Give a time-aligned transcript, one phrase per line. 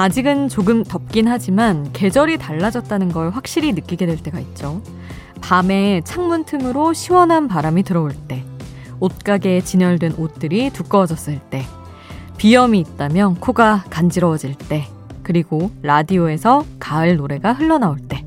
[0.00, 4.80] 아직은 조금 덥긴 하지만 계절이 달라졌다는 걸 확실히 느끼게 될 때가 있죠.
[5.42, 8.42] 밤에 창문 틈으로 시원한 바람이 들어올 때,
[8.98, 11.66] 옷가게에 진열된 옷들이 두꺼워졌을 때,
[12.38, 14.88] 비염이 있다면 코가 간지러워질 때,
[15.22, 18.19] 그리고 라디오에서 가을 노래가 흘러나올 때.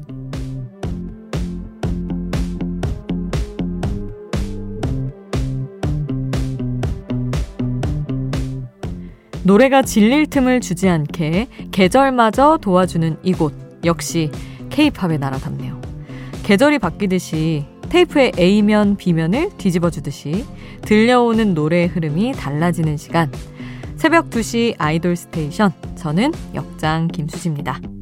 [9.44, 14.32] 노래가 질릴 틈을 주지 않게 계절마저 도와주는 이곳 역시
[14.70, 15.82] 케이팝의 나라답네요.
[16.44, 20.46] 계절이 바뀌듯이 테이프의 A면 B면을 뒤집어 주듯이
[20.82, 23.32] 들려오는 노래의 흐름이 달라지는 시간.
[23.98, 25.72] 새벽 2시 아이돌 스테이션.
[25.96, 27.93] 저는 역장 김수지입니다.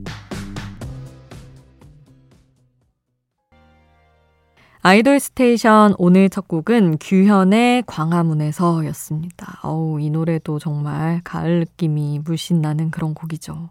[4.84, 9.60] 아이돌 스테이션 오늘 첫 곡은 규현의 광화문에서 였습니다.
[9.62, 13.70] 어우, 이 노래도 정말 가을 느낌이 물씬 나는 그런 곡이죠.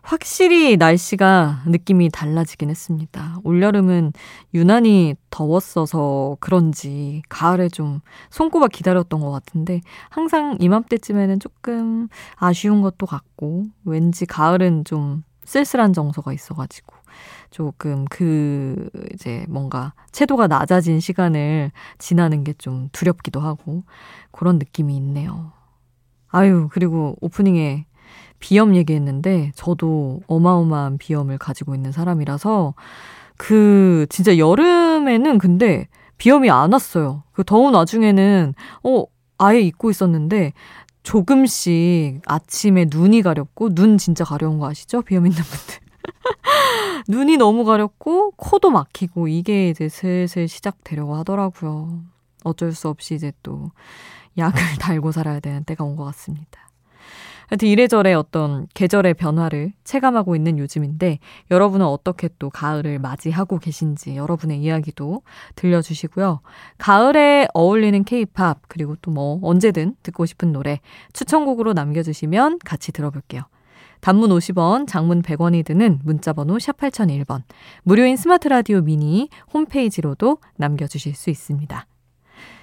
[0.00, 3.40] 확실히 날씨가 느낌이 달라지긴 했습니다.
[3.44, 4.14] 올여름은
[4.54, 13.66] 유난히 더웠어서 그런지 가을에 좀 손꼽아 기다렸던 것 같은데 항상 이맘때쯤에는 조금 아쉬운 것도 같고
[13.84, 17.01] 왠지 가을은 좀 쓸쓸한 정서가 있어가지고
[17.50, 23.82] 조금 그 이제 뭔가 채도가 낮아진 시간을 지나는 게 좀 두렵기도 하고
[24.30, 25.52] 그런 느낌이 있네요.
[26.28, 27.86] 아유, 그리고 오프닝에
[28.38, 32.74] 비염 얘기했는데 저도 어마어마한 비염을 가지고 있는 사람이라서
[33.36, 37.24] 그 진짜 여름에는 근데 비염이 안 왔어요.
[37.32, 39.04] 그 더운 와중에는 어
[39.38, 40.52] 아예 잊고 있었는데
[41.02, 45.02] 조금씩 아침에 눈이 가렵고 눈 진짜 가려운 거 아시죠?
[45.02, 45.91] 비염 있는 분들.
[47.08, 52.00] 눈이 너무 가렵고 코도 막히고 이게 이제 슬슬 시작되려고 하더라고요.
[52.44, 53.70] 어쩔 수 없이 이제 또
[54.38, 56.60] 약을 달고 살아야 되는 때가 온 것 같습니다.
[57.48, 61.18] 하여튼 이래저래 어떤 계절의 변화를 체감하고 있는 요즘인데
[61.50, 65.20] 여러분은 어떻게 또 가을을 맞이하고 계신지 여러분의 이야기도
[65.56, 66.40] 들려주시고요.
[66.78, 70.80] 가을에 어울리는 케이팝 그리고 또 뭐 언제든 듣고 싶은 노래
[71.12, 73.42] 추천곡으로 남겨주시면 같이 들어볼게요.
[74.02, 77.42] 단문 50원, 장문 100원이 드는 문자번호 샵 8001번,
[77.84, 81.86] 무료인 스마트 라디오 미니 홈페이지로도 남겨주실 수 있습니다.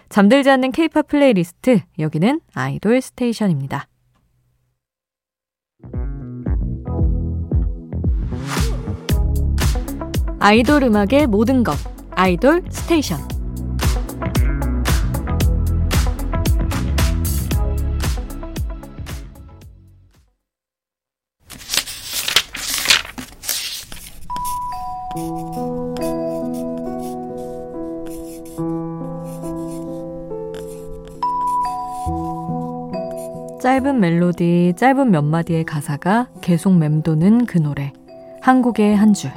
[0.10, 3.88] 잠들지 않는 케이팝 플레이리스트, 여기는 아이돌 스테이션입니다.
[10.42, 11.76] 아이돌 음악의 모든 것
[12.12, 13.39] 아이돌 스테이션
[33.60, 37.92] 짧은 멜로디, 짧은 몇 마디의 가사가 계속 맴도는 그 노래.
[38.42, 39.32] 한국의 한 줄.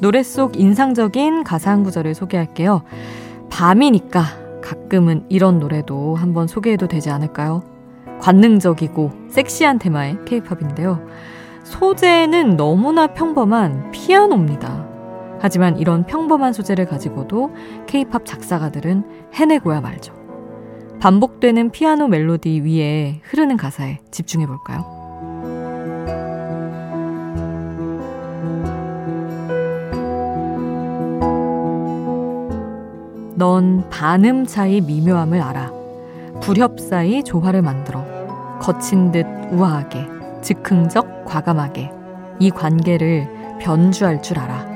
[0.00, 2.82] 노래 속 인상적인 가사 한 구절을 소개할게요.
[3.50, 4.22] 밤이니까
[4.62, 7.64] 가끔은 이런 노래도 한번 소개해도 되지 않을까요?
[8.20, 11.04] 관능적이고 섹시한 테마의 케이팝인데요.
[11.64, 14.86] 소재는 너무나 평범한 피아노입니다.
[15.40, 17.50] 하지만 이런 평범한 소재를 가지고도
[17.86, 20.14] 케이팝 작사가들은 해내고야 말죠.
[21.00, 24.84] 반복되는 피아노 멜로디 위에 흐르는 가사에 집중해 볼까요?
[33.36, 35.72] 넌 반음 차이 미묘함을 알아.
[36.40, 38.04] 불협 사이 조화를 만들어.
[38.60, 40.03] 거친 듯 우아하게,
[40.44, 41.90] 즉흥적 과감하게
[42.38, 43.26] 이 관계를
[43.60, 44.74] 변주할 줄 알아.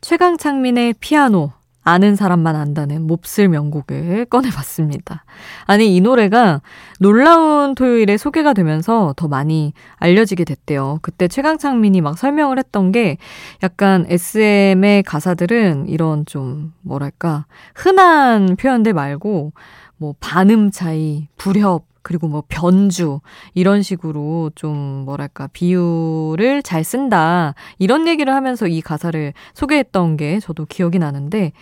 [0.00, 1.52] 최강창민의 피아노
[1.90, 5.24] 아는 사람만 안다는 몹쓸 명곡을 꺼내봤습니다.
[5.66, 6.62] 아니, 이 노래가
[7.00, 11.00] 놀라운 토요일에 소개가 되면서 더 많이 알려지게 됐대요.
[11.02, 13.18] 그때 최강창민이 막 설명을 했던 게
[13.62, 19.52] 약간 SM의 가사들은 이런 좀, 뭐랄까, 흔한 표현들 말고,
[19.96, 23.20] 뭐, 반음 차이, 불협, 그리고 뭐 변주
[23.54, 30.66] 이런 식으로 좀 뭐랄까 비유를 잘 쓴다 이런 얘기를 하면서 이 가사를 소개했던 게 저도
[30.66, 31.52] 기억이 나는데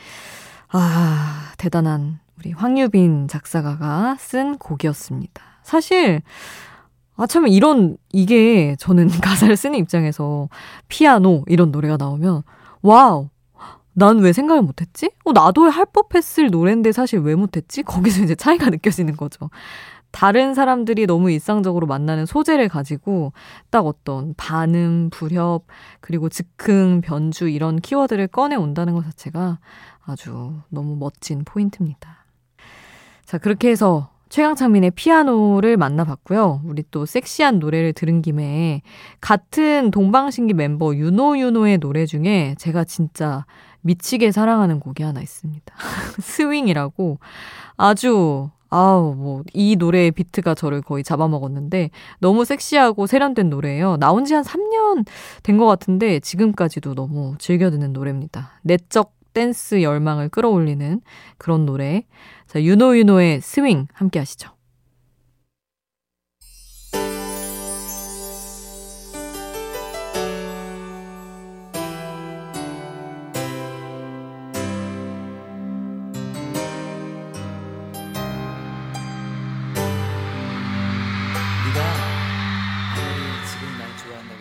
[0.69, 5.43] 아 대단한 우리 황유빈 작사가가 쓴 곡이었습니다.
[5.63, 6.23] 사실
[7.19, 10.49] 아, 참, 이런, 이게 저는 가사를 쓰는 입장에서
[10.87, 12.45] 피아노 이런 노래가 나오면,
[12.81, 13.29] wow!
[13.95, 15.11] 난 왜 생각을 못했지?
[15.25, 17.83] 어, 나도 할 법했을 노래인데 사실 왜 못했지?
[17.83, 19.51] 거기서 이제 차이가 느껴지는 거죠.
[20.11, 23.33] 다른 사람들이 너무 일상적으로 만나는 소재를 가지고
[23.71, 25.67] 딱 어떤 반음, 불협,
[26.01, 29.59] 그리고 즉흥, 변주 이런 키워드를 꺼내 온다는 것 자체가
[30.05, 32.25] 아주 너무 멋진 포인트입니다.
[33.25, 36.63] 자, 그렇게 해서 최강창민의 피아노를 만나봤고요.
[36.65, 38.83] 우리 또 섹시한 노래를 들은 김에
[39.21, 43.47] 같은 동방신기 멤버 유노윤호의 노래 중에 제가 진짜
[43.81, 45.75] 미치게 사랑하는 곡이 하나 있습니다.
[46.21, 47.19] 스윙이라고
[47.77, 53.97] 아주 아우, 뭐, 이 노래의 비트가 저를 거의 잡아먹었는데, 너무 섹시하고 세련된 노래예요.
[53.99, 55.05] 나온 지 한 3년
[55.43, 58.61] 된 것 같은데, 지금까지도 너무 즐겨 듣는 노래입니다.
[58.63, 61.01] 내적 댄스 열망을 끌어올리는
[61.39, 62.05] 그런 노래.
[62.47, 64.51] 자, 유노유노의 스윙 함께 하시죠.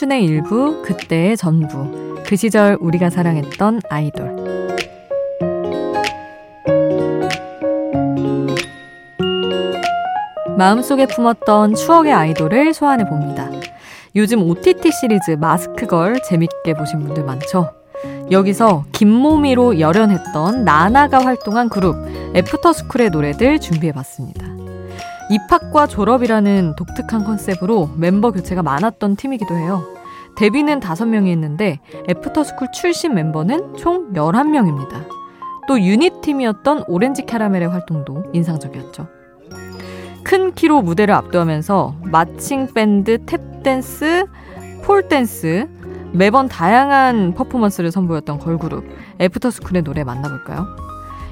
[0.00, 2.14] 청춘의 일부, 그때의 전부.
[2.24, 4.34] 그 시절 우리가 사랑했던 아이돌.
[10.56, 13.50] 마음속에 품었던 추억의 아이돌을 소환해 봅니다.
[14.16, 17.70] 요즘 OTT 시리즈 마스크걸 재밌게 보신 분들 많죠?
[18.30, 21.96] 여기서 김모미로 열연했던 나나가 활동한 그룹
[22.34, 24.59] 애프터스쿨의 노래들 준비해 봤습니다.
[25.30, 29.82] 입학과 졸업이라는 독특한 컨셉으로 멤버 교체가 많았던 팀이기도 해요.
[30.36, 31.78] 데뷔는 5명이 했는데
[32.08, 35.06] 애프터스쿨 출신 멤버는 총 11명입니다.
[35.68, 39.06] 또 유닛팀이었던 오렌지 캐러멜의 활동도 인상적이었죠.
[40.24, 44.28] 큰 키로 무대를 압도하면서 마칭 밴드, 탭댄스,
[44.82, 45.68] 폴댄스
[46.12, 48.84] 매번 다양한 퍼포먼스를 선보였던 걸그룹
[49.20, 50.66] 애프터스쿨의 노래 만나볼까요?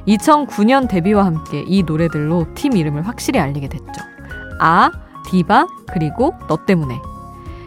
[0.08, 4.02] 2009년 데뷔와 함께 이 노래들로 팀 이름을 확실히 알리게 됐죠.
[4.58, 4.90] 아,
[5.30, 6.98] 디바, 그리고 너 때문에.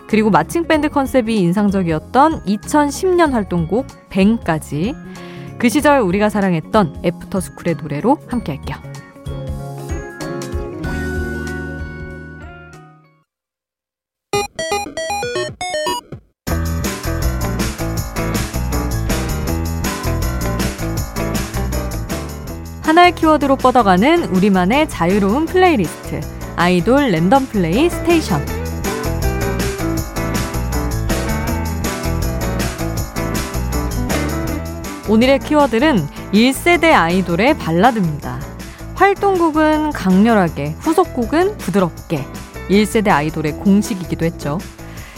[0.07, 4.93] 그리고 마칭 밴드 컨셉이 인상적이었던 2010년 활동곡 뱅까지
[5.57, 8.90] 그 시절 우리가 사랑했던 애프터스쿨의 노래로 함께 할게요.
[22.91, 26.19] 하나의 키워드로 뻗어가는 우리만의 자유로운 플레이리스트.
[26.57, 28.45] 아이돌 랜덤 플레이 스테이션.
[35.07, 38.41] 오늘의 키워드는 1세대 아이돌의 발라드입니다.
[38.95, 42.25] 활동곡은 강렬하게, 후속곡은 부드럽게.
[42.69, 44.57] 1세대 아이돌의 공식이기도 했죠.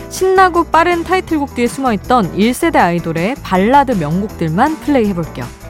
[0.09, 5.62] 신나고 빠른 타이틀곡 뒤에 숨어있던 1세대 아이돌의 발라드 명곡들만 플레이해볼게요.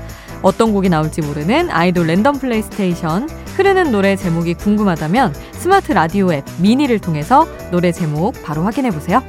[0.44, 7.00] 어떤 곡이 나올지 모르는 아이돌 랜덤 플레이스테이션 흐르는 노래 제목이 궁금하다면 스마트 라디오 앱 미니를
[7.00, 9.24] 통해서 노래 제목 바로 확인해 보세요.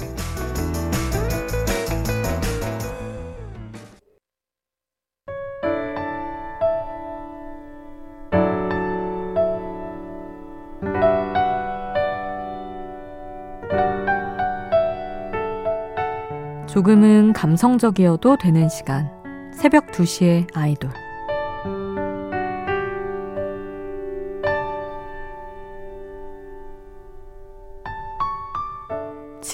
[16.66, 19.09] 조금은 감성적이어도 되는 시간.
[19.54, 21.03] 새벽 2시에 아이돌.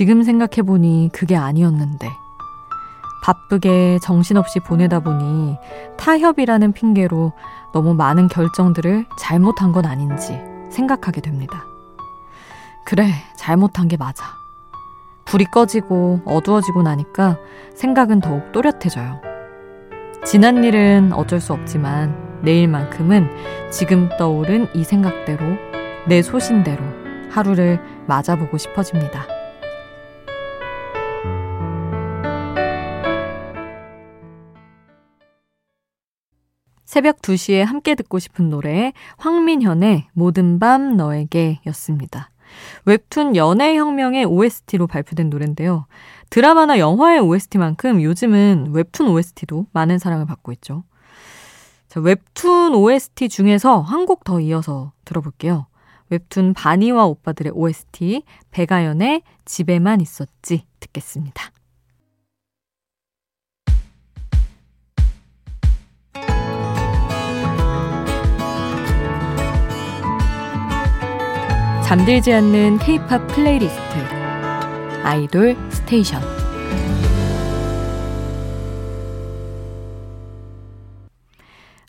[0.01, 2.09] 지금 생각해보니 그게 아니었는데.
[3.23, 5.59] 바쁘게 정신없이 보내다 보니
[5.99, 7.35] 타협이라는 핑계로
[7.75, 10.41] 너무 많은 결정들을 잘못한 건 아닌지
[10.71, 11.67] 생각하게 됩니다.
[12.87, 14.25] 그래, 잘못한 게 맞아.
[15.27, 17.37] 불이 꺼지고 어두워지고 나니까
[17.75, 19.21] 생각은 더욱 또렷해져요.
[20.25, 23.29] 지난 일은 어쩔 수 없지만 내일만큼은
[23.71, 25.45] 지금 떠오른 이 생각대로
[26.09, 26.83] 내 소신대로
[27.31, 29.40] 하루를 맞아보고 싶어집니다.
[36.91, 42.31] 새벽 2시에 함께 듣고 싶은 노래 황민현의 모든 밤 너에게 였습니다.
[42.85, 45.87] 웹툰 연애혁명의 OST로 발표된 노래인데요.
[46.31, 50.83] 드라마나 영화의 OST만큼 요즘은 웹툰 OST도 많은 사랑을 받고 있죠.
[51.87, 55.67] 자, 웹툰 OST 중에서 한 곡 더 이어서 들어볼게요.
[56.09, 61.53] 웹툰 바니와 오빠들의 OST 배가연의 집에만 있었지 듣겠습니다.
[71.91, 73.81] 잠들지 않는 K-팝 플레이리스트
[75.03, 76.23] 아이돌 스테이션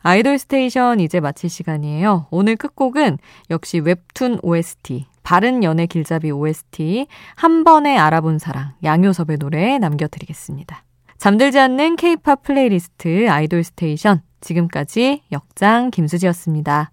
[0.01, 2.25] 아이돌 스테이션 이제 마칠 시간이에요.
[2.31, 3.19] 오늘 끝곡은
[3.51, 7.05] 역시 웹툰 OST 바른 연애 길잡이 OST
[7.35, 10.83] 한 번에 알아본 사랑 양요섭의 노래 남겨드리겠습니다.
[11.19, 16.89] 잠들지 않는 K-팝 플레이리스트 아이돌 스테이션 지금까지 역장 김수지였습니다.